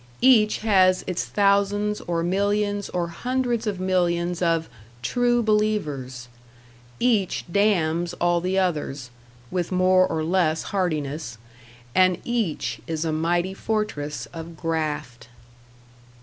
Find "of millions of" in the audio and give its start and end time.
3.67-4.67